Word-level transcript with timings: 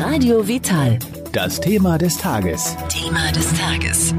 Radio 0.00 0.46
Vital. 0.46 0.96
Das 1.32 1.60
Thema 1.60 1.98
des 1.98 2.16
Tages. 2.18 2.76
Thema 2.88 3.32
des 3.32 3.52
Tages. 3.58 4.14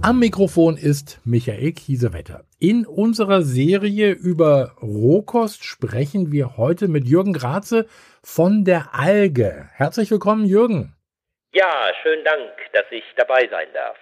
Am 0.00 0.20
Mikrofon 0.20 0.76
ist 0.76 1.18
Michael 1.24 1.72
Kiesewetter. 1.72 2.44
In 2.60 2.86
unserer 2.86 3.42
Serie 3.42 4.12
über 4.12 4.76
Rohkost 4.80 5.64
sprechen 5.64 6.30
wir 6.30 6.56
heute 6.56 6.86
mit 6.86 7.04
Jürgen 7.04 7.32
Graze 7.32 7.86
von 8.22 8.64
der 8.64 8.94
Alge. 8.94 9.68
Herzlich 9.74 10.12
willkommen, 10.12 10.44
Jürgen. 10.44 10.94
Ja, 11.52 11.90
schönen 12.04 12.24
Dank, 12.24 12.52
dass 12.72 12.84
ich 12.92 13.02
dabei 13.16 13.48
sein 13.50 13.66
darf. 13.74 13.96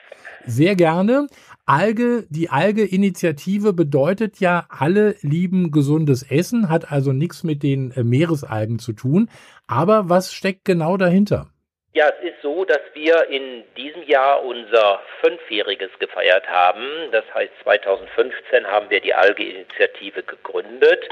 Sehr 0.45 0.77
gerne. 0.77 1.29
Alge, 1.67 2.27
die 2.29 2.49
Alge-Initiative 2.51 3.73
bedeutet 3.73 4.41
ja, 4.41 4.67
alle 4.69 5.15
lieben 5.23 5.71
gesundes 5.71 6.29
Essen, 6.29 6.69
hat 6.69 6.91
also 6.91 7.13
nichts 7.13 7.45
mit 7.45 7.63
den 7.63 7.93
äh, 7.93 8.03
Meeresalgen 8.03 8.79
zu 8.81 8.93
tun. 8.93 9.31
Aber 9.69 10.09
was 10.09 10.33
steckt 10.33 10.64
genau 10.64 10.96
dahinter? 10.96 11.46
Ja, 11.95 12.09
es 12.09 12.31
ist 12.31 12.43
so, 12.43 12.64
dass 12.64 12.81
wir 12.95 13.29
in 13.29 13.64
diesem 13.77 14.03
Jahr 14.05 14.43
unser 14.43 15.00
Fünfjähriges 15.21 15.91
gefeiert 15.99 16.49
haben. 16.49 17.11
Das 17.13 17.25
heißt, 17.35 17.53
2015 17.63 18.67
haben 18.67 18.91
wir 18.91 19.00
die 19.00 19.14
Alge-Initiative 19.14 20.22
gegründet. 20.22 21.08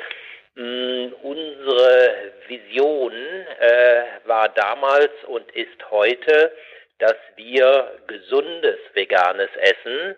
Mm, 0.56 1.12
unsere 1.22 2.32
Vision 2.48 3.12
äh, 3.12 4.02
war 4.26 4.48
damals 4.48 5.12
und 5.28 5.48
ist 5.52 5.90
heute, 5.90 6.50
dass 6.98 7.16
wir 7.36 7.98
gesundes 8.06 8.78
veganes 8.94 9.50
Essen 9.56 10.16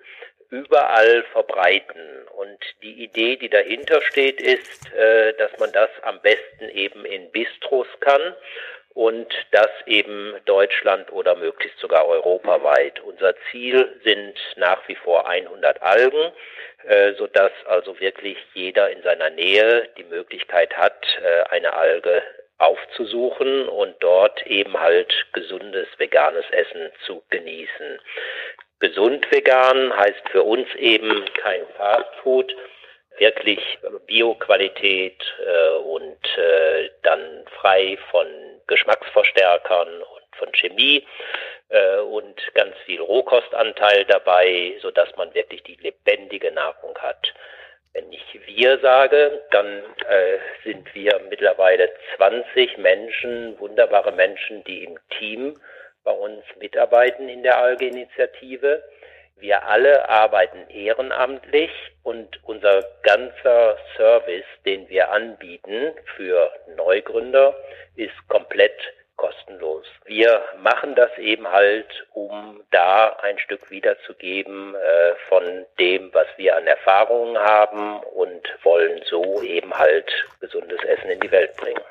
überall 0.53 1.25
verbreiten. 1.33 2.27
Und 2.37 2.59
die 2.83 3.03
Idee, 3.03 3.37
die 3.37 3.49
dahinter 3.49 4.03
steht, 4.03 4.41
ist, 4.41 4.93
äh, 4.95 5.33
dass 5.35 5.51
man 5.59 5.73
das 5.73 5.91
am 6.03 6.21
besten 6.21 6.69
eben 6.69 7.05
in 7.05 7.31
Bistros 7.31 7.87
kann 8.01 8.37
und 8.95 9.33
das 9.53 9.71
eben 9.87 10.35
Deutschland 10.45 11.11
oder 11.11 11.35
möglichst 11.37 11.79
sogar 11.79 12.07
europaweit. 12.07 13.01
Unser 13.01 13.35
Ziel 13.51 13.99
sind 14.05 14.39
nach 14.57 14.87
wie 14.89 14.97
vor 14.97 15.27
100 15.27 15.81
Algen, 15.81 16.33
äh, 16.87 17.15
sodass 17.15 17.53
also 17.67 17.99
wirklich 17.99 18.37
jeder 18.53 18.91
in 18.91 19.03
seiner 19.03 19.31
Nähe 19.31 19.89
die 19.97 20.05
Möglichkeit 20.05 20.77
hat, 20.77 21.07
äh, 21.23 21.45
eine 21.49 21.73
Alge 21.73 22.23
aufzusuchen 22.59 23.69
und 23.69 23.97
dort 24.01 24.47
eben 24.47 24.79
halt 24.79 25.13
gesundes 25.33 25.89
veganes 25.99 26.45
Essen 26.51 26.91
zu 27.07 27.23
genießen. 27.31 27.99
Gesund 28.83 29.31
vegan 29.31 29.97
heißt 29.97 30.29
für 30.33 30.43
uns 30.43 30.67
eben 30.75 31.25
kein 31.35 31.65
Fastfood, 31.77 32.53
wirklich 33.17 33.61
Bioqualität 34.09 35.23
äh, 35.39 35.77
und 35.79 36.19
äh, 36.37 36.91
dann 37.05 37.45
frei 37.61 37.97
von 38.11 38.27
Geschmacksverstärkern 38.67 39.89
und 39.89 40.37
von 40.37 40.51
Chemie 40.53 41.07
äh, 41.69 41.99
und 41.99 42.35
ganz 42.55 42.75
viel 42.85 43.01
Rohkostanteil 43.01 44.05
dabei, 44.05 44.75
so 44.83 44.91
dass 44.91 45.15
man 45.17 45.33
wirklich 45.33 45.63
die 45.63 45.77
lebendige 45.77 46.51
Nahrung 46.51 46.99
hat. 46.99 47.33
Wenn 47.93 48.11
ich 48.11 48.41
wir 48.47 48.81
sage, 48.81 49.45
dann 49.53 49.85
äh, 50.09 50.39
sind 50.65 50.93
wir 50.93 51.21
mittlerweile 51.31 51.89
20 52.17 52.79
Menschen, 52.79 53.57
wunderbare 53.61 54.11
Menschen, 54.11 54.65
die 54.65 54.83
im 54.83 54.99
Team 55.19 55.61
bei 56.05 56.13
uns 56.13 56.45
mitarbeiten 56.59 57.29
in 57.29 57.43
der 57.43 57.59
ALGE-Initiative. 57.59 58.83
Wir 59.37 59.67
alle 59.67 60.09
arbeiten 60.09 60.69
ehrenamtlich 60.71 61.71
und 62.03 62.41
unser 62.45 62.85
ganzer 63.03 63.77
Service, 63.97 64.45
den 64.65 64.89
wir 64.89 65.11
anbieten 65.11 65.93
für 66.17 66.53
Neugründer, 66.77 67.55
ist 67.97 68.17
komplett 68.29 68.79
kostenlos. 69.17 69.87
Wir 70.05 70.43
machen 70.63 70.95
das 70.95 71.17
eben 71.19 71.47
halt, 71.49 71.87
um 72.13 72.63
da 72.71 73.17
ein 73.23 73.39
Stück 73.39 73.71
wiederzugeben 73.71 74.75
äh, 74.75 75.15
von 75.29 75.65
dem, 75.79 76.13
was 76.13 76.27
wir 76.37 76.57
an 76.57 76.67
Erfahrungen 76.67 77.39
haben 77.39 78.01
und 78.15 78.43
wollen 78.63 79.01
so 79.07 79.43
eben 79.43 79.73
halt 79.79 80.11
gesundes 80.41 80.83
Essen 80.85 81.11
in 81.11 81.21
die 81.21 81.31
Welt 81.31 81.57
bringen. 81.57 81.83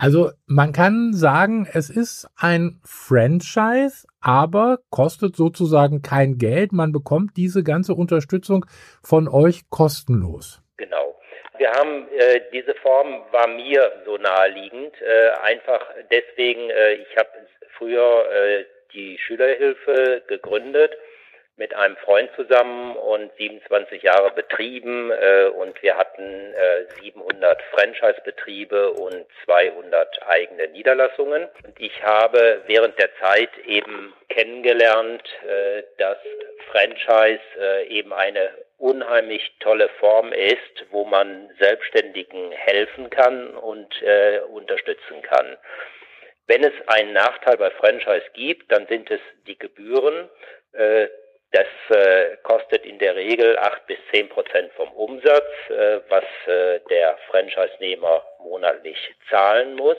Also 0.00 0.30
man 0.46 0.72
kann 0.72 1.12
sagen, 1.12 1.68
es 1.70 1.90
ist 1.90 2.26
ein 2.38 2.80
Franchise, 2.86 4.06
aber 4.22 4.78
kostet 4.88 5.36
sozusagen 5.36 6.00
kein 6.00 6.38
Geld. 6.38 6.72
Man 6.72 6.90
bekommt 6.90 7.36
diese 7.36 7.62
ganze 7.62 7.92
Unterstützung 7.92 8.64
von 9.02 9.28
euch 9.28 9.68
kostenlos. 9.68 10.62
Genau. 10.78 11.20
Wir 11.58 11.70
haben 11.72 12.08
äh, 12.16 12.40
diese 12.50 12.74
Form 12.76 13.20
war 13.30 13.46
mir 13.48 13.92
so 14.06 14.16
naheliegend, 14.16 14.94
äh, 15.02 15.32
einfach 15.42 15.82
deswegen. 16.10 16.70
Äh, 16.70 16.94
ich 16.94 17.14
habe 17.18 17.28
früher 17.76 18.24
äh, 18.32 18.64
die 18.94 19.18
Schülerhilfe 19.18 20.22
gegründet 20.28 20.92
mit 21.60 21.74
einem 21.74 21.96
Freund 21.98 22.30
zusammen 22.36 22.96
und 22.96 23.30
27 23.36 24.02
Jahre 24.02 24.30
betrieben 24.30 25.10
äh, 25.10 25.44
und 25.44 25.80
wir 25.82 25.94
hatten 25.94 26.54
äh, 26.54 26.86
700 27.02 27.60
Franchise-Betriebe 27.74 28.92
und 28.92 29.26
200 29.44 30.26
eigene 30.26 30.68
Niederlassungen. 30.68 31.48
Und 31.62 31.78
ich 31.78 32.02
habe 32.02 32.62
während 32.66 32.98
der 32.98 33.10
Zeit 33.20 33.50
eben 33.66 34.14
kennengelernt, 34.30 35.22
äh, 35.46 35.82
dass 35.98 36.16
Franchise 36.72 37.42
äh, 37.60 37.88
eben 37.88 38.14
eine 38.14 38.48
unheimlich 38.78 39.52
tolle 39.60 39.90
Form 40.00 40.32
ist, 40.32 40.86
wo 40.90 41.04
man 41.04 41.50
Selbstständigen 41.58 42.52
helfen 42.52 43.10
kann 43.10 43.54
und 43.54 44.00
äh, 44.00 44.40
unterstützen 44.50 45.20
kann. 45.20 45.58
Wenn 46.46 46.64
es 46.64 46.72
einen 46.86 47.12
Nachteil 47.12 47.58
bei 47.58 47.70
Franchise 47.70 48.24
gibt, 48.32 48.72
dann 48.72 48.86
sind 48.86 49.10
es 49.10 49.20
die 49.46 49.58
Gebühren. 49.58 50.30
Äh, 50.72 51.08
das 51.52 51.66
äh, 51.88 52.36
kostet 52.42 52.84
in 52.84 52.98
der 52.98 53.16
Regel 53.16 53.58
acht 53.58 53.86
bis 53.86 53.98
zehn 54.12 54.28
Prozent 54.28 54.72
vom 54.74 54.90
Umsatz, 54.92 55.48
äh, 55.68 56.00
was 56.08 56.24
äh, 56.46 56.80
der 56.88 57.18
Franchise-Nehmer 57.28 58.24
monatlich 58.38 58.96
zahlen 59.28 59.74
muss. 59.74 59.96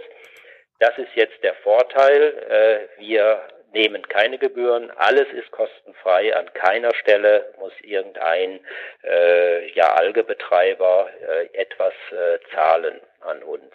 Das 0.79 0.97
ist 0.97 1.13
jetzt 1.15 1.43
der 1.43 1.53
Vorteil. 1.55 2.87
Äh, 2.97 3.01
wir 3.01 3.41
nehmen 3.73 4.07
keine 4.07 4.37
Gebühren, 4.37 4.91
alles 4.91 5.27
ist 5.33 5.51
kostenfrei. 5.51 6.35
An 6.35 6.51
keiner 6.53 6.93
Stelle 6.95 7.53
muss 7.59 7.73
irgendein 7.81 8.59
äh, 9.03 9.69
ja, 9.73 9.93
Algebetreiber 9.93 11.09
äh, 11.21 11.57
etwas 11.57 11.93
äh, 12.11 12.39
zahlen 12.53 12.99
an 13.21 13.43
uns. 13.43 13.73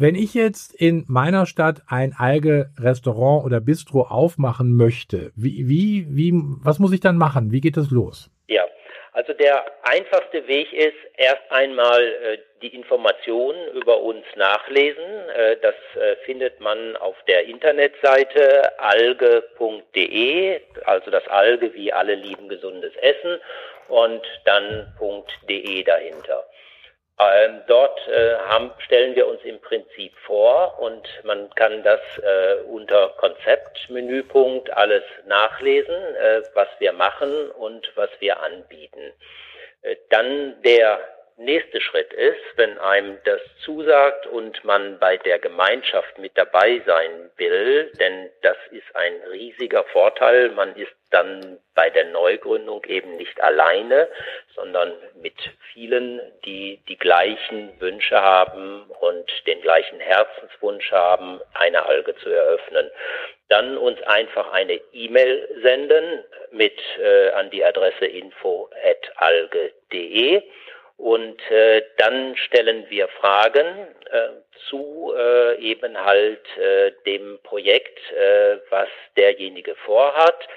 Wenn 0.00 0.14
ich 0.14 0.32
jetzt 0.32 0.80
in 0.80 1.04
meiner 1.08 1.44
Stadt 1.44 1.82
ein 1.88 2.14
Alge-Restaurant 2.16 3.44
oder 3.44 3.60
Bistro 3.60 4.02
aufmachen 4.02 4.76
möchte, 4.76 5.32
wie, 5.34 5.68
wie, 5.68 6.06
wie, 6.08 6.30
was 6.62 6.78
muss 6.78 6.92
ich 6.92 7.00
dann 7.00 7.16
machen? 7.16 7.50
Wie 7.50 7.60
geht 7.60 7.76
das 7.76 7.90
los? 7.90 8.30
Ja, 8.46 8.64
also 9.12 9.32
der 9.32 9.64
einfachste 9.82 10.46
Weg 10.46 10.72
ist 10.72 10.94
erst 11.16 11.42
einmal 11.50 12.00
äh, 12.00 12.38
die 12.62 12.72
Informationen 12.76 13.74
über 13.74 14.00
uns 14.00 14.24
nachlesen. 14.36 15.02
Äh, 15.34 15.56
das 15.62 15.74
äh, 15.96 16.14
findet 16.24 16.60
man 16.60 16.96
auf 16.98 17.16
der 17.26 17.46
Internetseite 17.46 18.78
alge.de, 18.78 20.60
also 20.84 21.10
das 21.10 21.26
Alge 21.26 21.74
wie 21.74 21.92
alle 21.92 22.14
lieben 22.14 22.48
gesundes 22.48 22.94
Essen 23.00 23.40
und 23.88 24.22
dann 24.44 24.94
.de 25.48 25.82
dahinter. 25.82 26.44
Ähm, 27.20 27.62
dort 27.66 27.98
äh, 28.06 28.36
haben, 28.48 28.70
stellen 28.78 29.16
wir 29.16 29.26
uns 29.26 29.42
im 29.42 29.60
Prinzip 29.60 30.16
vor 30.18 30.78
und 30.78 31.02
man 31.24 31.50
kann 31.56 31.82
das 31.82 32.00
äh, 32.18 32.62
unter 32.70 33.08
Konzeptmenüpunkt 33.16 34.70
alles 34.76 35.02
nachlesen, 35.26 35.96
äh, 36.14 36.42
was 36.54 36.68
wir 36.78 36.92
machen 36.92 37.50
und 37.50 37.90
was 37.96 38.10
wir 38.20 38.40
anbieten. 38.40 39.12
Äh, 39.82 39.96
dann 40.10 40.62
der 40.62 41.00
nächste 41.38 41.80
Schritt 41.80 42.12
ist, 42.12 42.44
wenn 42.56 42.76
einem 42.78 43.16
das 43.24 43.40
zusagt 43.64 44.26
und 44.26 44.62
man 44.64 44.98
bei 44.98 45.16
der 45.16 45.38
Gemeinschaft 45.38 46.18
mit 46.18 46.36
dabei 46.36 46.82
sein 46.84 47.30
will, 47.36 47.90
denn 47.98 48.28
das 48.42 48.58
ist 48.70 48.94
ein 48.94 49.14
riesiger 49.30 49.84
Vorteil. 49.84 50.50
Man 50.50 50.76
ist 50.76 50.92
dann 51.10 51.58
bei 51.74 51.88
der 51.90 52.06
Neugründung 52.06 52.82
eben 52.84 53.16
nicht 53.16 53.40
alleine, 53.40 54.08
sondern 54.54 54.92
mit 55.22 55.36
vielen, 55.72 56.20
die 56.44 56.80
die 56.88 56.98
gleichen 56.98 57.80
Wünsche 57.80 58.20
haben 58.20 58.84
und 59.00 59.30
den 59.46 59.62
gleichen 59.62 60.00
Herzenswunsch 60.00 60.90
haben, 60.90 61.40
eine 61.54 61.86
Alge 61.86 62.16
zu 62.16 62.28
eröffnen. 62.30 62.90
Dann 63.48 63.78
uns 63.78 64.02
einfach 64.02 64.52
eine 64.52 64.80
E-Mail 64.92 65.48
senden 65.62 66.24
mit 66.50 66.78
äh, 67.00 67.30
an 67.30 67.48
die 67.50 67.64
Adresse 67.64 68.04
info@alge.de 68.04 70.42
und 70.98 71.40
äh, 71.50 71.82
dann 71.96 72.36
stellen 72.36 72.84
wir 72.90 73.06
Fragen 73.08 73.86
äh, 74.10 74.28
zu 74.68 75.14
äh, 75.16 75.56
eben 75.60 75.96
halt 75.96 76.44
äh, 76.58 76.90
dem 77.06 77.38
Projekt, 77.44 77.98
äh, 78.12 78.58
was 78.68 78.88
derjenige 79.16 79.76
vorhat 79.76 80.48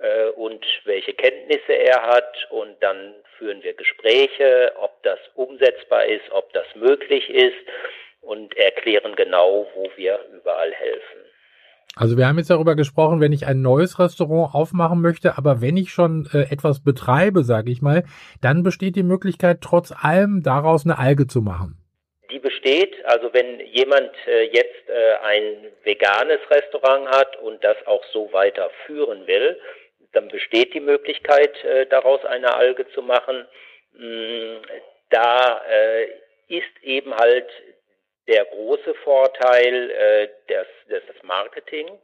äh, 0.00 0.30
und 0.30 0.64
welche 0.84 1.12
Kenntnisse 1.12 1.74
er 1.74 2.02
hat. 2.02 2.46
Und 2.48 2.82
dann 2.82 3.14
führen 3.36 3.62
wir 3.62 3.74
Gespräche, 3.74 4.72
ob 4.76 5.02
das 5.02 5.18
umsetzbar 5.34 6.06
ist, 6.06 6.30
ob 6.30 6.50
das 6.54 6.66
möglich 6.74 7.28
ist. 7.28 7.58
und 8.22 8.56
erklären 8.56 9.16
genau, 9.16 9.66
wo 9.74 9.90
wir 9.96 10.20
überall 10.32 10.72
helfen. 10.72 11.24
Also 12.00 12.16
wir 12.16 12.26
haben 12.26 12.38
jetzt 12.38 12.48
darüber 12.48 12.76
gesprochen, 12.76 13.20
wenn 13.20 13.30
ich 13.30 13.46
ein 13.46 13.60
neues 13.60 13.98
Restaurant 13.98 14.54
aufmachen 14.54 15.02
möchte, 15.02 15.36
aber 15.36 15.60
wenn 15.60 15.76
ich 15.76 15.90
schon 15.90 16.26
äh, 16.32 16.50
etwas 16.50 16.82
betreibe, 16.82 17.44
sage 17.44 17.70
ich 17.70 17.82
mal, 17.82 18.04
dann 18.40 18.62
besteht 18.62 18.96
die 18.96 19.02
Möglichkeit, 19.02 19.58
trotz 19.60 19.92
allem 19.92 20.42
daraus 20.42 20.86
eine 20.86 20.98
Alge 20.98 21.26
zu 21.26 21.42
machen. 21.42 21.76
Die 22.32 22.38
besteht, 22.38 22.94
also 23.04 23.34
wenn 23.34 23.60
jemand 23.66 24.12
äh, 24.26 24.44
jetzt 24.44 24.88
äh, 24.88 25.26
ein 25.26 25.42
veganes 25.84 26.38
Restaurant 26.48 27.06
hat 27.10 27.36
und 27.42 27.62
das 27.62 27.76
auch 27.86 28.02
so 28.14 28.32
weiterführen 28.32 29.26
will, 29.26 29.60
dann 30.14 30.28
besteht 30.28 30.72
die 30.72 30.80
Möglichkeit, 30.80 31.52
äh, 31.64 31.84
daraus 31.84 32.24
eine 32.24 32.54
Alge 32.54 32.88
zu 32.94 33.02
machen. 33.02 33.44
Mm, 33.92 34.56
da 35.10 35.60
äh, 35.68 36.06
ist 36.48 36.82
eben 36.82 37.14
halt 37.14 37.46
der 38.30 38.44
große 38.46 38.94
Vorteil 39.02 39.90
äh, 39.90 40.28
des, 40.48 40.66
des 40.88 41.22
Marketing, 41.22 41.98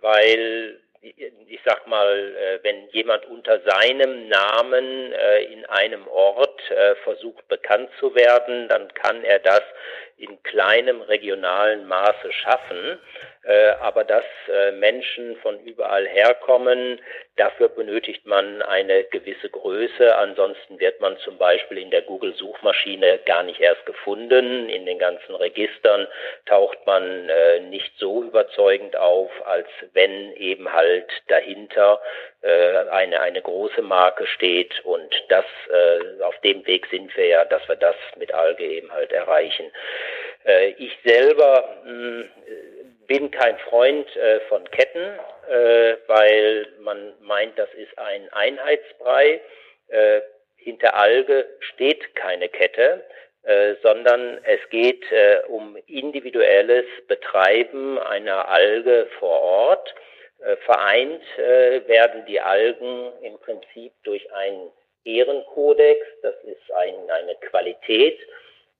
weil 0.00 0.80
ich 1.00 1.60
sag 1.64 1.86
mal, 1.86 2.36
äh, 2.36 2.58
wenn 2.64 2.88
jemand 2.88 3.24
unter 3.26 3.60
seinem 3.60 4.28
Namen 4.28 5.12
äh, 5.12 5.44
in 5.44 5.64
einem 5.66 6.08
Ort 6.08 6.60
äh, 6.70 6.96
versucht 6.96 7.46
bekannt 7.48 7.88
zu 8.00 8.14
werden, 8.14 8.68
dann 8.68 8.92
kann 8.94 9.22
er 9.22 9.38
das 9.38 9.62
in 10.18 10.42
kleinem 10.42 11.00
regionalen 11.02 11.86
Maße 11.86 12.32
schaffen. 12.32 12.98
Aber 13.80 14.04
dass 14.04 14.24
Menschen 14.74 15.36
von 15.36 15.58
überall 15.60 16.06
herkommen, 16.06 17.00
dafür 17.36 17.68
benötigt 17.68 18.26
man 18.26 18.60
eine 18.60 19.04
gewisse 19.04 19.48
Größe. 19.48 20.14
Ansonsten 20.16 20.78
wird 20.80 21.00
man 21.00 21.16
zum 21.18 21.38
Beispiel 21.38 21.78
in 21.78 21.90
der 21.90 22.02
Google-Suchmaschine 22.02 23.20
gar 23.24 23.44
nicht 23.44 23.60
erst 23.60 23.86
gefunden. 23.86 24.68
In 24.68 24.84
den 24.84 24.98
ganzen 24.98 25.34
Registern 25.34 26.06
taucht 26.44 26.84
man 26.84 27.30
nicht 27.70 27.92
so 27.96 28.22
überzeugend 28.22 28.96
auf, 28.96 29.30
als 29.46 29.68
wenn 29.94 30.34
eben 30.34 30.70
halt 30.70 31.10
dahinter 31.28 32.02
eine, 32.90 33.20
eine 33.20 33.40
große 33.40 33.80
Marke 33.80 34.26
steht. 34.26 34.78
Und 34.84 35.14
das, 35.28 35.46
auf 36.22 36.38
dem 36.40 36.66
Weg 36.66 36.86
sind 36.90 37.16
wir 37.16 37.26
ja, 37.26 37.44
dass 37.46 37.66
wir 37.66 37.76
das 37.76 37.96
mit 38.16 38.34
Alge 38.34 38.64
eben 38.64 38.92
halt 38.92 39.12
erreichen. 39.12 39.72
Äh, 40.48 40.70
ich 40.78 40.96
selber 41.04 41.76
hm, 41.84 42.28
bin 43.06 43.30
kein 43.30 43.58
Freund 43.58 44.14
äh, 44.16 44.40
von 44.48 44.68
Ketten, 44.70 45.18
äh, 45.48 45.96
weil 46.06 46.66
man 46.80 47.12
meint, 47.20 47.58
das 47.58 47.72
ist 47.74 47.96
ein 47.98 48.28
Einheitsbrei. 48.32 49.40
Hinter 50.56 50.92
Alge 50.92 51.48
steht 51.60 52.14
keine 52.14 52.50
Kette, 52.50 53.02
sondern 53.82 54.38
es 54.44 54.60
geht 54.68 55.02
um 55.46 55.78
individuelles 55.86 56.84
Betreiben 57.06 57.98
einer 57.98 58.48
Alge 58.48 59.08
vor 59.18 59.40
Ort. 59.40 59.94
vereint 60.66 61.22
werden 61.38 62.26
die 62.26 62.38
Algen 62.38 63.12
im 63.22 63.38
Prinzip 63.38 63.94
durch 64.02 64.30
einen 64.34 64.70
Ehrenkodex, 65.04 66.06
das 66.20 66.34
ist 66.44 66.70
ein, 66.72 67.10
eine 67.10 67.34
Qualität, 67.36 68.18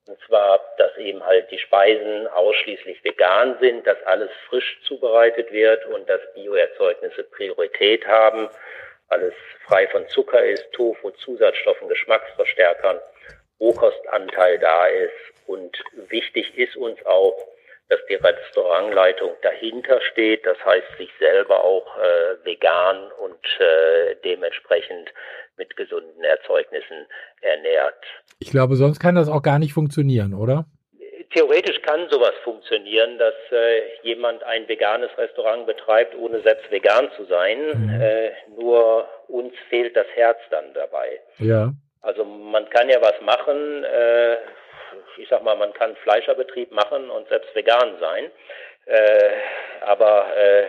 und 0.09 0.19
zwar, 0.27 0.61
dass 0.79 0.97
eben 0.97 1.25
halt 1.25 1.51
die 1.51 1.59
Speisen 1.59 2.27
ausschließlich 2.29 3.05
vegan 3.05 3.59
sind, 3.61 3.87
dass 3.87 4.03
alles 4.05 4.31
frisch 4.49 4.81
zubereitet 4.87 5.53
wird 5.53 5.85
und 5.87 6.09
dass 6.09 6.21
Bioerzeugnisse 6.35 7.25
Priorität 7.25 8.07
haben, 8.07 8.49
alles 9.09 9.35
frei 9.67 9.87
von 9.89 10.09
Zucker 10.09 10.43
ist, 10.43 10.73
Tofu, 10.73 11.11
Zusatzstoffen, 11.11 11.89
Geschmacksverstärkern, 11.89 12.99
Rohkostanteil 13.61 14.59
da 14.59 14.87
ist. 14.87 15.13
Und 15.47 15.77
wichtig 16.09 16.57
ist 16.57 16.77
uns 16.77 17.05
auch, 17.05 17.37
dass 17.89 18.01
die 18.09 18.15
Restaurantleitung 18.15 19.33
dahinter 19.43 20.01
steht, 20.13 20.45
das 20.45 20.59
heißt 20.65 20.99
sich 20.99 21.11
selber 21.19 21.65
auch 21.65 21.87
äh, 21.97 22.45
vegan 22.45 23.11
und 23.23 23.45
äh, 23.59 24.17
dementsprechend 24.25 25.13
mit 25.57 25.77
gesunden 25.77 26.23
Erzeugnissen 26.23 27.07
ernährt. 27.41 28.05
Ich 28.41 28.51
glaube, 28.51 28.77
sonst 28.77 29.01
kann 29.01 29.15
das 29.15 29.29
auch 29.29 29.43
gar 29.43 29.59
nicht 29.59 29.73
funktionieren, 29.73 30.35
oder? 30.35 30.67
Theoretisch 31.31 31.83
kann 31.83 32.09
sowas 32.11 32.33
funktionieren, 32.43 33.19
dass 33.19 33.35
äh, 33.53 33.83
jemand 34.03 34.43
ein 34.45 34.67
veganes 34.69 35.11
Restaurant 35.19 35.67
betreibt, 35.67 36.15
ohne 36.17 36.41
selbst 36.41 36.71
vegan 36.71 37.11
zu 37.17 37.25
sein. 37.25 37.59
Mhm. 37.75 38.01
Äh, 38.01 38.31
nur 38.57 39.07
uns 39.29 39.53
fehlt 39.69 39.95
das 39.97 40.07
Herz 40.15 40.39
dann 40.51 40.73
dabei. 40.75 41.21
Ja. 41.39 41.73
Also 42.01 42.25
man 42.25 42.69
kann 42.71 42.89
ja 42.89 43.01
was 43.03 43.21
machen. 43.21 43.85
Äh, 43.85 44.37
ich 45.17 45.29
sag 45.29 45.43
mal, 45.43 45.57
man 45.57 45.73
kann 45.73 45.97
Fleischerbetrieb 45.97 46.73
machen 46.73 47.11
und 47.11 47.29
selbst 47.29 47.55
vegan 47.55 47.97
sein. 48.01 48.31
Äh, 48.87 49.31
aber 49.83 50.35
äh, 50.37 50.67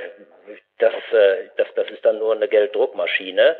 das, 0.79 0.93
äh, 1.13 1.49
das, 1.57 1.67
das 1.75 1.89
ist 1.89 2.03
dann 2.03 2.19
nur 2.19 2.35
eine 2.35 2.47
Gelddruckmaschine. 2.47 3.55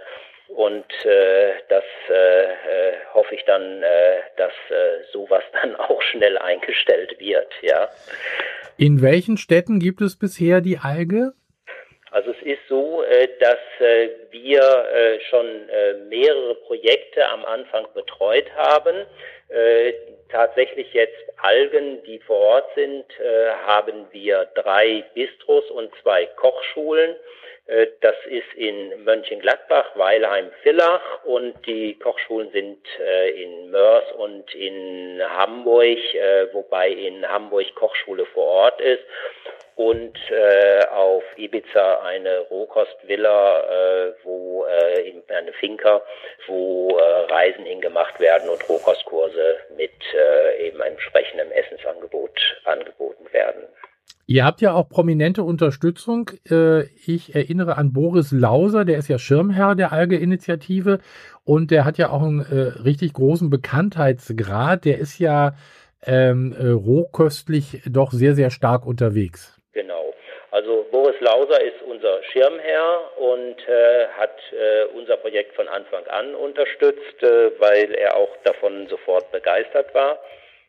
Und 0.50 1.06
äh, 1.06 1.54
das 1.70 1.84
äh, 2.10 2.44
äh, 2.44 2.94
hoffe 3.14 3.36
ich 3.36 3.46
dann, 3.46 3.84
dass 4.38 4.52
sowas 5.12 5.44
dann 5.62 5.76
auch 5.76 6.02
schnell 6.02 6.38
eingestellt 6.38 7.20
wird, 7.20 7.52
ja. 7.62 7.88
In 8.78 9.02
welchen 9.02 9.38
Städten 9.38 9.80
gibt 9.80 10.02
es 10.02 10.18
bisher 10.18 10.62
die 10.62 10.80
Alge? 10.82 11.34
Also 12.12 12.32
es 12.32 12.42
ist 12.42 12.68
so, 12.68 13.04
dass 13.40 13.60
wir 14.32 15.20
schon 15.30 15.46
mehrere 16.08 16.56
Projekte 16.56 17.28
am 17.28 17.46
Anfang 17.46 17.86
betreut 17.94 18.50
haben. 18.56 19.06
Tatsächlich 20.30 20.94
jetzt 20.94 21.18
Algen, 21.38 22.04
die 22.04 22.20
vor 22.20 22.38
Ort 22.38 22.76
sind, 22.76 23.06
äh, 23.20 23.50
haben 23.66 24.06
wir 24.12 24.46
drei 24.56 25.04
Bistros 25.16 25.70
und 25.72 25.92
zwei 26.02 26.28
Kochschulen. 26.28 27.16
Äh, 27.70 27.88
das 28.02 28.16
ist 28.26 28.54
in 28.56 29.04
Mönchengladbach, 29.04 29.96
Weilheim, 29.96 30.52
Villach 30.64 31.24
und 31.24 31.54
die 31.68 31.98
Kochschulen 32.00 32.52
sind 32.52 32.80
äh, 33.00 33.44
in 33.44 33.70
Mörs 33.70 34.12
und 34.14 34.54
in 34.56 35.22
Hamburg, 35.24 35.98
äh, 36.16 36.52
wobei 36.54 36.90
in 36.90 37.28
Hamburg 37.28 37.74
Kochschule 37.76 38.26
vor 38.26 38.46
Ort 38.46 38.82
ist 38.82 39.04
und 39.76 40.18
auf 40.92 41.24
Ibiza 41.38 42.02
eine 42.02 42.40
Rohkostvilla, 42.40 44.14
wo 44.24 44.66
eine 44.66 45.54
Finca, 45.54 46.02
wo 46.48 46.98
Reisen 46.98 47.64
hingemacht 47.64 48.20
werden 48.20 48.50
und 48.50 48.68
Rohkostkurse 48.68 49.58
mit 49.78 49.94
eben 50.60 50.82
einem 50.82 50.96
entsprechendem 50.96 51.50
Essensangebot 51.52 52.38
angeboten 52.66 53.32
werden. 53.32 53.70
Ihr 54.32 54.46
habt 54.46 54.62
ja 54.62 54.74
auch 54.74 54.88
prominente 54.90 55.42
Unterstützung. 55.42 56.30
Äh, 56.50 56.84
ich 57.06 57.34
erinnere 57.34 57.78
an 57.78 57.94
Boris 57.94 58.32
Lauser, 58.32 58.86
der 58.86 59.00
ist 59.00 59.08
ja 59.08 59.18
Schirmherr 59.18 59.74
der 59.74 59.92
Alge-Initiative 59.92 61.00
und 61.46 61.72
der 61.72 61.84
hat 61.84 61.98
ja 61.98 62.12
auch 62.12 62.22
einen 62.22 62.42
äh, 62.42 62.80
richtig 62.84 63.14
großen 63.14 63.50
Bekanntheitsgrad. 63.50 64.86
Der 64.86 65.00
ist 65.00 65.18
ja 65.18 65.54
ähm, 66.06 66.56
äh, 66.60 66.70
rohköstlich 66.70 67.82
doch 67.90 68.12
sehr, 68.12 68.36
sehr 68.36 68.52
stark 68.52 68.86
unterwegs. 68.86 69.60
Genau. 69.74 70.14
Also 70.52 70.86
Boris 70.92 71.20
Lauser 71.22 71.62
ist 71.62 71.82
unser 71.90 72.22
Schirmherr 72.32 73.02
und 73.18 73.58
äh, 73.68 74.08
hat 74.16 74.38
äh, 74.52 74.96
unser 74.96 75.18
Projekt 75.18 75.56
von 75.56 75.68
Anfang 75.68 76.06
an 76.06 76.36
unterstützt, 76.36 77.24
äh, 77.24 77.52
weil 77.60 77.94
er 77.96 78.16
auch 78.16 78.30
davon 78.44 78.88
sofort 78.90 79.32
begeistert 79.32 79.92
war. 79.96 80.20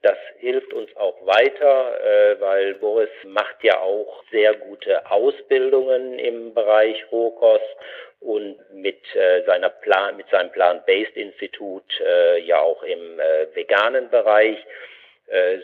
Das 0.02 0.16
hilft 0.38 0.72
uns 0.72 0.94
auch 0.96 1.26
weiter, 1.26 2.00
äh, 2.02 2.40
weil 2.40 2.74
Boris 2.74 3.10
macht 3.24 3.62
ja 3.62 3.80
auch 3.80 4.22
sehr 4.30 4.54
gute 4.54 5.10
Ausbildungen 5.10 6.18
im 6.18 6.54
Bereich 6.54 7.04
Rohkost 7.12 7.76
und 8.20 8.56
mit 8.72 9.00
äh, 9.14 9.44
seiner 9.44 9.68
Plan, 9.68 10.16
mit 10.16 10.28
seinem 10.30 10.50
Plant-Based 10.52 11.16
Institut 11.16 11.84
äh, 12.00 12.38
ja 12.40 12.60
auch 12.60 12.82
im 12.82 13.20
äh, 13.20 13.54
veganen 13.54 14.08
Bereich, 14.10 14.58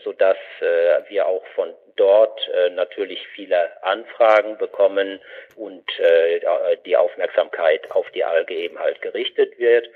so 0.05 0.13
dass 0.13 0.37
äh, 0.61 1.09
wir 1.09 1.27
auch 1.27 1.45
von 1.55 1.75
dort 1.97 2.49
äh, 2.49 2.71
natürlich 2.71 3.27
viele 3.29 3.83
Anfragen 3.83 4.57
bekommen 4.59 5.21
und 5.57 5.85
äh, 5.99 6.41
die 6.85 6.97
Aufmerksamkeit 6.97 7.91
auf 7.91 8.09
die 8.11 8.25
Alge 8.25 8.55
eben 8.55 8.79
halt 8.79 9.01
gerichtet 9.03 9.59
wird. 9.59 9.89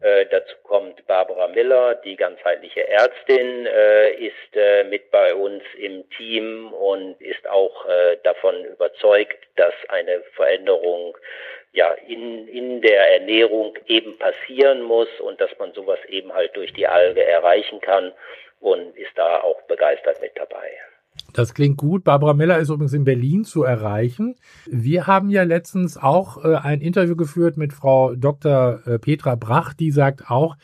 Äh, 0.00 0.26
dazu 0.26 0.54
kommt 0.62 1.04
Barbara 1.06 1.48
Miller, 1.48 1.96
die 1.96 2.16
ganzheitliche 2.16 2.88
Ärztin, 2.88 3.66
äh, 3.66 4.12
ist 4.12 4.54
äh, 4.54 4.84
mit 4.84 5.10
bei 5.10 5.34
uns 5.34 5.62
im 5.76 6.08
Team 6.10 6.72
und 6.72 7.20
ist 7.20 7.46
auch 7.48 7.86
äh, 7.86 8.16
davon 8.22 8.64
überzeugt, 8.64 9.38
dass 9.56 9.74
eine 9.88 10.20
Veränderung 10.34 11.16
ja 11.72 11.92
in, 12.06 12.48
in 12.48 12.80
der 12.80 13.12
Ernährung 13.14 13.76
eben 13.86 14.16
passieren 14.18 14.82
muss 14.82 15.08
und 15.20 15.40
dass 15.40 15.50
man 15.58 15.72
sowas 15.74 15.98
eben 16.08 16.32
halt 16.32 16.56
durch 16.56 16.72
die 16.72 16.86
Alge 16.86 17.22
erreichen 17.24 17.80
kann 17.80 18.12
und 18.60 18.96
ist 18.96 19.16
da 19.16 19.40
auch 19.40 19.60
begeistert 19.68 20.20
mit 20.20 20.32
dabei. 20.36 20.68
Das 21.34 21.54
klingt 21.54 21.76
gut. 21.76 22.04
Barbara 22.04 22.32
Miller 22.32 22.58
ist 22.58 22.70
übrigens 22.70 22.92
in 22.92 23.04
Berlin 23.04 23.44
zu 23.44 23.62
erreichen. 23.62 24.36
Wir 24.66 25.06
haben 25.06 25.30
ja 25.30 25.42
letztens 25.42 25.96
auch 25.96 26.44
äh, 26.44 26.56
ein 26.56 26.80
Interview 26.80 27.16
geführt 27.16 27.56
mit 27.56 27.72
Frau 27.72 28.14
Dr. 28.14 28.80
Äh, 28.86 28.98
Petra 28.98 29.34
Brach, 29.34 29.74
die 29.74 29.90
sagt 29.90 30.30
auch, 30.30 30.56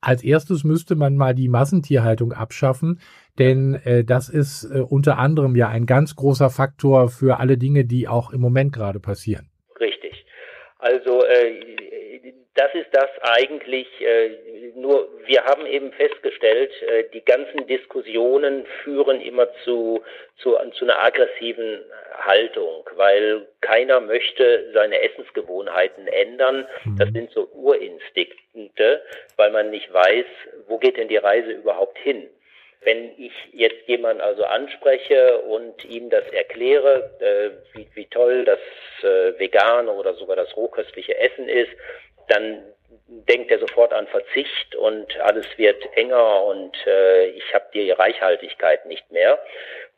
als 0.00 0.24
erstes 0.24 0.64
müsste 0.64 0.94
man 0.96 1.16
mal 1.16 1.34
die 1.34 1.48
Massentierhaltung 1.48 2.32
abschaffen, 2.32 3.00
Denn 3.38 3.80
äh, 3.84 4.04
das 4.04 4.28
ist 4.28 4.64
äh, 4.64 4.80
unter 4.80 5.18
anderem 5.18 5.56
ja 5.56 5.68
ein 5.68 5.86
ganz 5.86 6.16
großer 6.16 6.50
Faktor 6.50 7.08
für 7.08 7.38
alle 7.38 7.56
Dinge, 7.56 7.84
die 7.84 8.08
auch 8.08 8.32
im 8.32 8.40
Moment 8.40 8.72
gerade 8.72 9.00
passieren. 9.00 9.48
Richtig. 9.78 10.26
Also 10.78 11.24
äh, 11.24 12.32
das 12.54 12.74
ist 12.74 12.88
das 12.92 13.08
eigentlich, 13.22 13.86
nur 14.76 15.08
wir 15.26 15.44
haben 15.44 15.66
eben 15.66 15.92
festgestellt, 15.92 16.70
äh, 16.82 17.04
die 17.12 17.24
ganzen 17.24 17.66
Diskussionen 17.66 18.66
führen 18.82 19.20
immer 19.20 19.48
zu, 19.64 20.02
zu, 20.38 20.56
zu 20.72 20.84
einer 20.84 21.02
aggressiven 21.02 21.80
Haltung, 22.18 22.88
weil 22.96 23.46
keiner 23.60 24.00
möchte 24.00 24.70
seine 24.72 25.00
Essensgewohnheiten 25.00 26.06
ändern. 26.06 26.66
Das 26.98 27.08
mhm. 27.10 27.14
sind 27.14 27.30
so 27.32 27.48
Urinstinkte, 27.52 29.02
weil 29.36 29.50
man 29.50 29.70
nicht 29.70 29.92
weiß, 29.92 30.26
wo 30.66 30.78
geht 30.78 30.96
denn 30.96 31.08
die 31.08 31.16
Reise 31.16 31.52
überhaupt 31.52 31.98
hin. 31.98 32.28
Wenn 32.82 33.12
ich 33.18 33.32
jetzt 33.52 33.86
jemanden 33.86 34.22
also 34.22 34.44
anspreche 34.44 35.38
und 35.40 35.84
ihm 35.84 36.08
das 36.08 36.26
erkläre, 36.32 37.10
äh, 37.20 37.76
wie, 37.76 37.86
wie 37.94 38.06
toll 38.06 38.44
das 38.44 38.58
äh, 39.02 39.38
vegane 39.38 39.92
oder 39.92 40.14
sogar 40.14 40.36
das 40.36 40.56
rohköstliche 40.56 41.18
Essen 41.18 41.48
ist, 41.48 41.70
dann 42.28 42.62
denkt 43.10 43.50
er 43.50 43.58
sofort 43.58 43.92
an 43.92 44.06
Verzicht 44.06 44.74
und 44.76 45.18
alles 45.20 45.46
wird 45.56 45.84
enger 45.96 46.44
und 46.44 46.76
äh, 46.86 47.30
ich 47.30 47.52
habe 47.52 47.66
die 47.74 47.90
Reichhaltigkeit 47.90 48.86
nicht 48.86 49.10
mehr. 49.10 49.38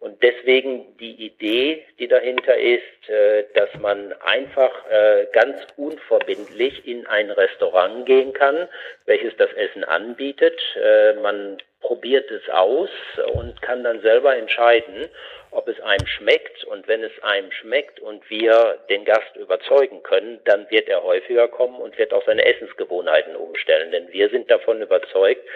Und 0.00 0.20
deswegen 0.22 0.96
die 0.96 1.26
Idee, 1.26 1.84
die 1.98 2.08
dahinter 2.08 2.56
ist, 2.56 3.08
äh, 3.08 3.44
dass 3.54 3.68
man 3.80 4.12
einfach 4.24 4.72
äh, 4.90 5.26
ganz 5.32 5.56
unverbindlich 5.76 6.88
in 6.88 7.06
ein 7.06 7.30
Restaurant 7.30 8.06
gehen 8.06 8.32
kann, 8.32 8.68
welches 9.06 9.36
das 9.36 9.52
Essen 9.52 9.84
anbietet. 9.84 10.60
Äh, 10.74 11.12
man 11.14 11.58
probiert 11.82 12.30
es 12.30 12.48
aus 12.48 12.90
und 13.34 13.60
kann 13.60 13.84
dann 13.84 14.00
selber 14.00 14.34
entscheiden, 14.36 15.08
ob 15.50 15.68
es 15.68 15.78
einem 15.80 16.06
schmeckt. 16.06 16.64
Und 16.64 16.88
wenn 16.88 17.02
es 17.02 17.12
einem 17.22 17.52
schmeckt 17.52 18.00
und 18.00 18.28
wir 18.30 18.78
den 18.88 19.04
Gast 19.04 19.36
überzeugen 19.36 20.02
können, 20.02 20.40
dann 20.44 20.70
wird 20.70 20.88
er 20.88 21.02
häufiger 21.02 21.48
kommen 21.48 21.80
und 21.80 21.98
wird 21.98 22.12
auch 22.12 22.24
seine 22.24 22.44
Essensgewohnheiten 22.44 23.36
umstellen. 23.36 23.90
Denn 23.92 24.12
wir 24.12 24.30
sind 24.30 24.50
davon 24.50 24.80
überzeugt, 24.80 25.46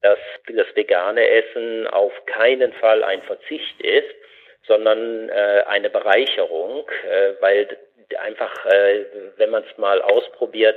dass 0.00 0.18
das 0.46 0.66
vegane 0.74 1.28
Essen 1.28 1.86
auf 1.86 2.12
keinen 2.26 2.72
Fall 2.74 3.02
ein 3.02 3.22
Verzicht 3.22 3.80
ist, 3.80 4.14
sondern 4.66 5.28
äh, 5.28 5.64
eine 5.66 5.90
Bereicherung, 5.90 6.88
äh, 7.08 7.32
weil 7.40 7.76
einfach, 8.18 8.66
äh, 8.66 9.04
wenn 9.36 9.50
man 9.50 9.64
es 9.68 9.78
mal 9.78 10.00
ausprobiert, 10.02 10.76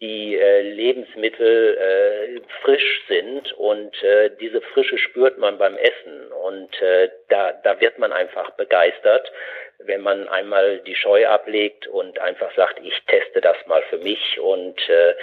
die 0.00 0.38
äh, 0.38 0.62
Lebensmittel 0.62 1.76
äh, 1.76 2.40
frisch 2.62 3.02
sind 3.08 3.52
und 3.54 4.00
äh, 4.02 4.30
diese 4.40 4.60
Frische 4.60 4.96
spürt 4.96 5.38
man 5.38 5.58
beim 5.58 5.76
Essen 5.76 6.30
und 6.44 6.80
äh, 6.80 7.10
da, 7.28 7.52
da 7.64 7.80
wird 7.80 7.98
man 7.98 8.12
einfach 8.12 8.50
begeistert, 8.50 9.32
wenn 9.78 10.00
man 10.00 10.28
einmal 10.28 10.78
die 10.80 10.94
Scheu 10.94 11.26
ablegt 11.26 11.88
und 11.88 12.18
einfach 12.20 12.54
sagt, 12.54 12.80
ich 12.82 12.94
teste 13.06 13.40
das 13.40 13.56
mal 13.66 13.82
für 13.90 13.98
mich 13.98 14.38
und 14.40 14.88
äh, 14.88 15.14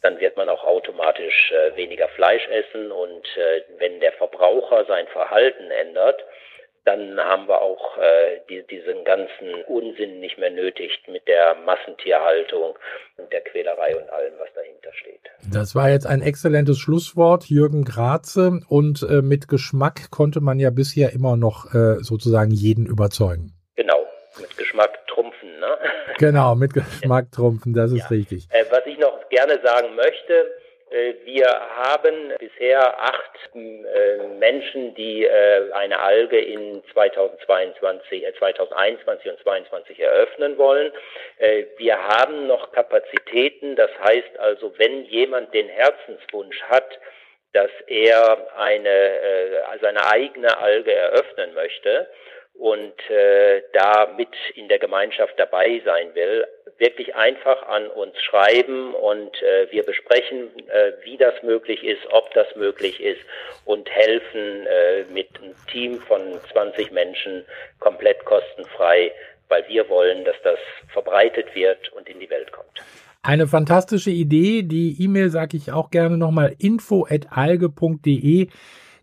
dann 0.00 0.20
wird 0.20 0.36
man 0.36 0.48
auch 0.48 0.64
automatisch 0.64 1.52
äh, 1.52 1.76
weniger 1.76 2.08
Fleisch 2.08 2.46
essen 2.48 2.92
und 2.92 3.26
äh, 3.36 3.62
wenn 3.78 4.00
der 4.00 4.12
Verbraucher 4.12 4.84
sein 4.86 5.06
Verhalten 5.08 5.70
ändert, 5.70 6.24
dann 6.84 7.18
haben 7.18 7.48
wir 7.48 7.62
auch 7.62 7.96
äh, 7.98 8.40
die, 8.48 8.62
diesen 8.66 9.04
ganzen 9.04 9.64
Unsinn 9.66 10.20
nicht 10.20 10.38
mehr 10.38 10.50
nötig 10.50 11.02
mit 11.08 11.26
der 11.26 11.54
Massentierhaltung 11.64 12.78
und 13.16 13.32
der 13.32 13.40
Quälerei 13.40 13.96
und 13.96 14.08
allem, 14.10 14.34
was 14.38 14.48
dahinter 14.54 14.92
steht. 14.92 15.20
Das 15.52 15.74
war 15.74 15.88
jetzt 15.88 16.06
ein 16.06 16.20
exzellentes 16.20 16.78
Schlusswort, 16.78 17.44
Jürgen 17.44 17.84
Graze. 17.84 18.60
Und 18.68 19.02
äh, 19.02 19.22
mit 19.22 19.48
Geschmack 19.48 20.10
konnte 20.10 20.40
man 20.40 20.58
ja 20.58 20.70
bisher 20.70 21.12
immer 21.12 21.36
noch 21.36 21.74
äh, 21.74 22.02
sozusagen 22.02 22.50
jeden 22.50 22.86
überzeugen. 22.86 23.54
Genau, 23.76 24.06
mit 24.38 24.56
Geschmack 24.56 25.06
trumpfen. 25.06 25.58
Ne? 25.60 25.78
Genau, 26.18 26.54
mit 26.54 26.74
Geschmack 26.74 27.32
trumpfen, 27.32 27.72
das 27.72 27.92
ist 27.92 28.10
ja. 28.10 28.16
richtig. 28.16 28.46
Äh, 28.50 28.64
was 28.70 28.84
ich 28.84 28.98
noch 28.98 29.28
gerne 29.30 29.58
sagen 29.64 29.94
möchte, 29.94 30.50
wir 31.24 31.48
haben 31.48 32.32
bisher 32.38 33.00
acht 33.00 33.38
äh, 33.54 34.18
Menschen, 34.38 34.94
die 34.94 35.24
äh, 35.24 35.72
eine 35.72 35.98
Alge 35.98 36.38
in 36.38 36.82
2022, 36.92 38.24
2021 38.38 39.30
und 39.32 39.38
2022 39.40 40.00
eröffnen 40.00 40.56
wollen. 40.58 40.92
Wir 41.78 41.98
haben 41.98 42.46
noch 42.46 42.70
Kapazitäten. 42.72 43.76
Das 43.76 43.90
heißt 44.02 44.38
also, 44.38 44.72
wenn 44.78 45.04
jemand 45.06 45.52
den 45.52 45.68
Herzenswunsch 45.68 46.62
hat, 46.62 46.98
dass 47.52 47.70
er 47.86 48.48
eine, 48.56 49.60
seine 49.80 50.06
eigene 50.06 50.56
Alge 50.58 50.92
eröffnen 50.92 51.54
möchte, 51.54 52.08
und 52.54 53.10
äh, 53.10 53.62
da 53.72 54.14
mit 54.16 54.28
in 54.54 54.68
der 54.68 54.78
Gemeinschaft 54.78 55.34
dabei 55.38 55.82
sein 55.84 56.14
will, 56.14 56.46
wirklich 56.78 57.14
einfach 57.14 57.66
an 57.68 57.86
uns 57.88 58.20
schreiben 58.20 58.94
und 58.94 59.30
äh, 59.42 59.70
wir 59.70 59.84
besprechen, 59.84 60.48
äh, 60.68 60.92
wie 61.04 61.16
das 61.16 61.34
möglich 61.42 61.84
ist, 61.84 62.02
ob 62.10 62.32
das 62.34 62.46
möglich 62.56 63.00
ist 63.00 63.20
und 63.64 63.88
helfen 63.90 64.66
äh, 64.66 65.04
mit 65.12 65.28
einem 65.40 65.54
Team 65.70 66.00
von 66.00 66.20
20 66.52 66.90
Menschen 66.90 67.44
komplett 67.78 68.24
kostenfrei, 68.24 69.12
weil 69.48 69.64
wir 69.68 69.88
wollen, 69.88 70.24
dass 70.24 70.36
das 70.42 70.58
verbreitet 70.92 71.54
wird 71.54 71.92
und 71.92 72.08
in 72.08 72.18
die 72.18 72.30
Welt 72.30 72.50
kommt. 72.50 72.82
Eine 73.22 73.46
fantastische 73.46 74.10
Idee. 74.10 74.62
Die 74.62 75.02
E-Mail 75.02 75.30
sage 75.30 75.56
ich 75.56 75.72
auch 75.72 75.90
gerne 75.90 76.18
nochmal 76.18 76.54
info@alge.de. 76.58 78.48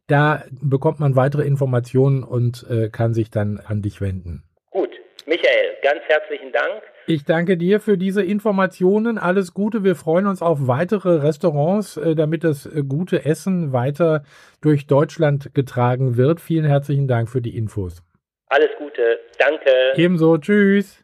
Da 0.07 0.43
bekommt 0.61 0.99
man 0.99 1.15
weitere 1.15 1.43
Informationen 1.43 2.23
und 2.23 2.65
äh, 2.69 2.89
kann 2.89 3.13
sich 3.13 3.29
dann 3.29 3.61
an 3.65 3.81
dich 3.81 4.01
wenden. 4.01 4.43
Gut, 4.71 4.89
Michael, 5.25 5.75
ganz 5.81 6.01
herzlichen 6.07 6.51
Dank. 6.51 6.81
Ich 7.07 7.25
danke 7.25 7.57
dir 7.57 7.79
für 7.79 7.97
diese 7.97 8.23
Informationen. 8.23 9.17
Alles 9.17 9.53
Gute. 9.53 9.83
Wir 9.83 9.95
freuen 9.95 10.27
uns 10.27 10.41
auf 10.41 10.67
weitere 10.67 11.15
Restaurants, 11.15 11.97
äh, 11.97 12.15
damit 12.15 12.43
das 12.43 12.65
äh, 12.65 12.83
gute 12.87 13.25
Essen 13.25 13.73
weiter 13.73 14.23
durch 14.61 14.87
Deutschland 14.87 15.53
getragen 15.53 16.17
wird. 16.17 16.39
Vielen 16.39 16.65
herzlichen 16.65 17.07
Dank 17.07 17.29
für 17.29 17.41
die 17.41 17.57
Infos. 17.57 18.03
Alles 18.47 18.69
Gute. 18.77 19.19
Danke. 19.39 19.71
Ebenso. 19.95 20.37
Tschüss. 20.37 21.03